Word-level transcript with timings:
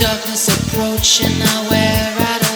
darkness 0.00 0.48
approaching, 0.48 1.42
I 1.42 1.68
wear 1.68 2.26
out 2.26 2.49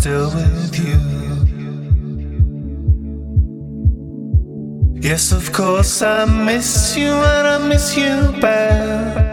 still 0.00 0.30
with 0.30 0.78
you. 0.78 0.98
Yes, 4.98 5.30
of 5.30 5.52
course, 5.52 6.00
I 6.00 6.24
miss 6.24 6.96
you 6.96 7.12
and 7.12 7.46
I 7.54 7.58
miss 7.68 7.94
you 7.98 8.32
bad. 8.40 9.30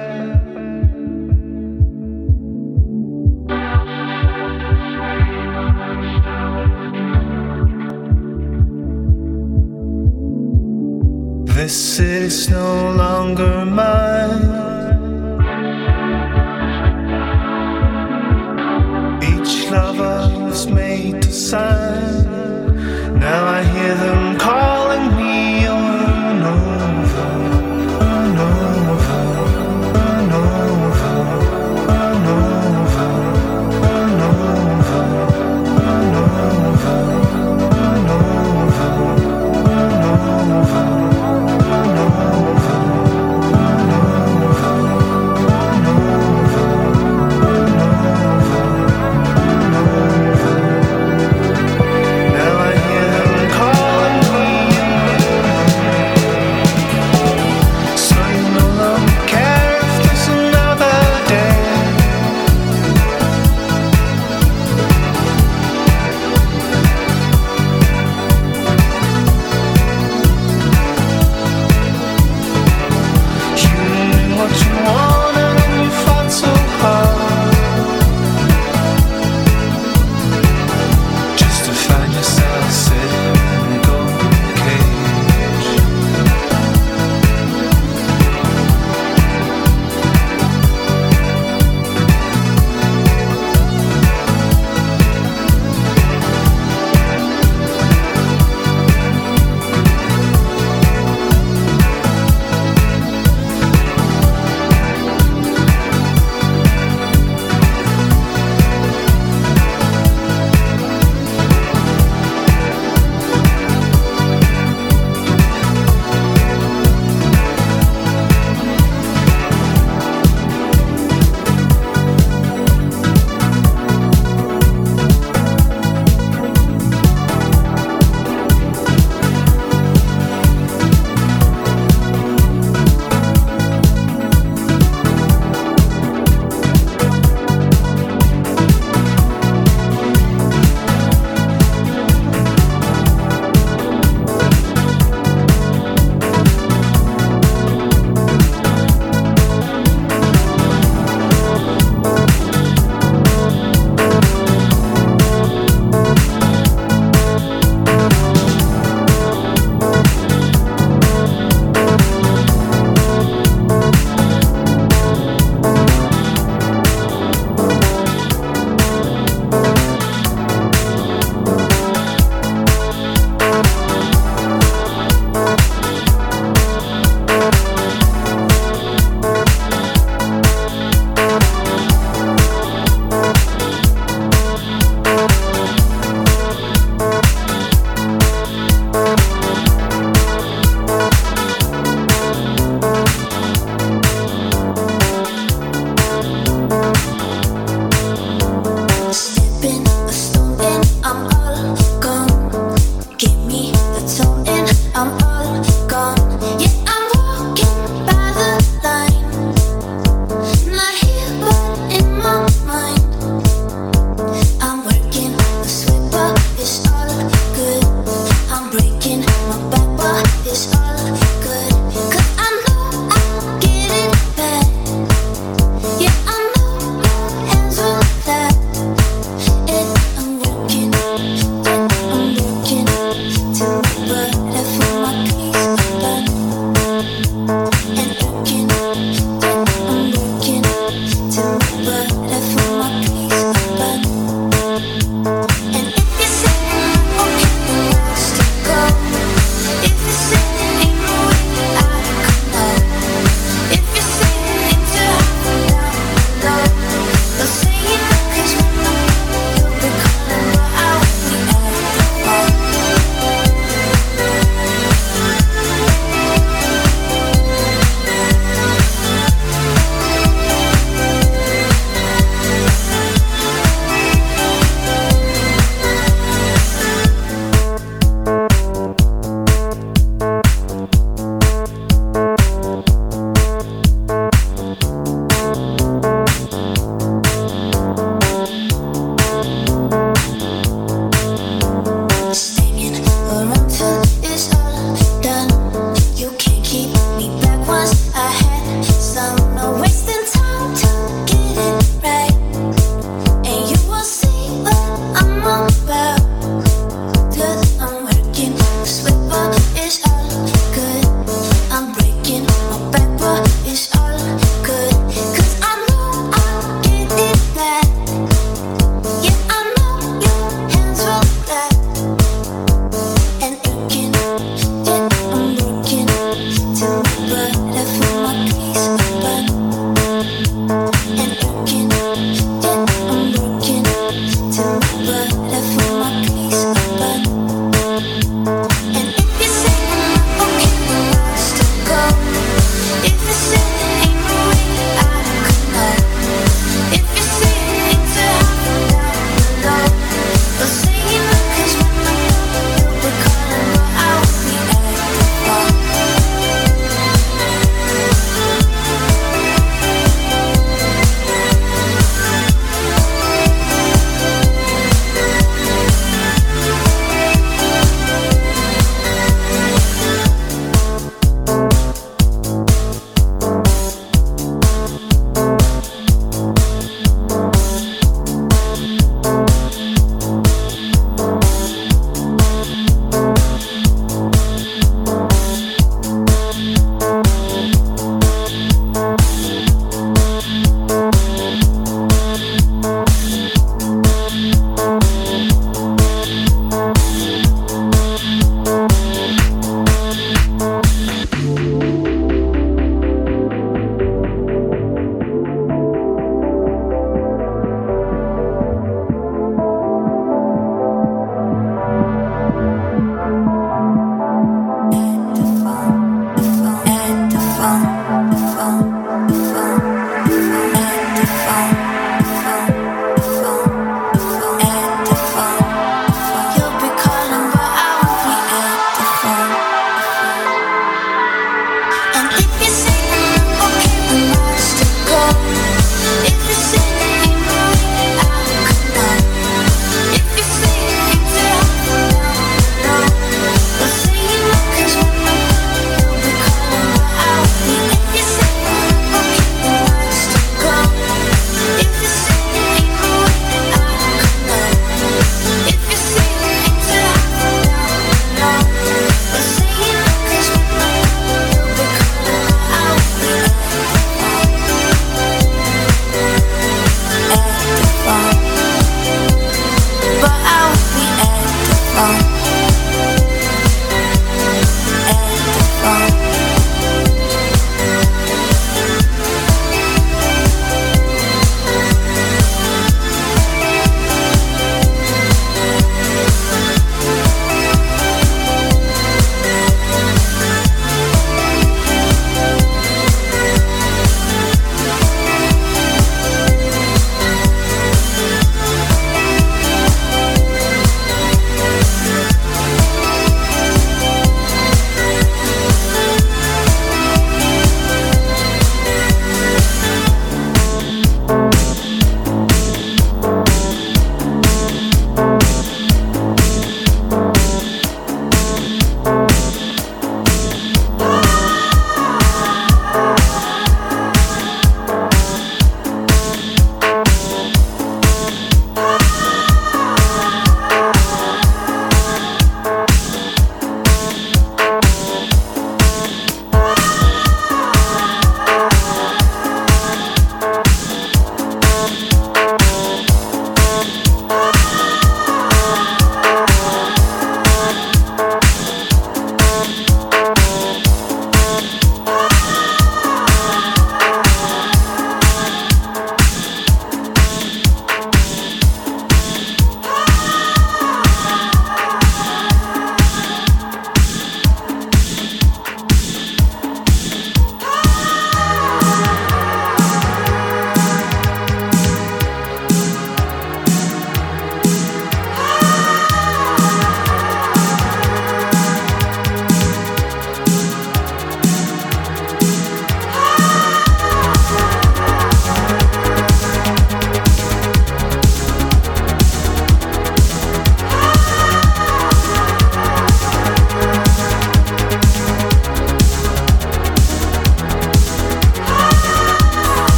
This 11.56 12.00
is 12.00 12.50
no 12.50 12.92
longer 12.92 13.66
my 13.66 13.87